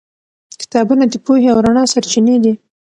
[0.61, 2.53] کتابونه د پوهې او رڼا سرچینې دي.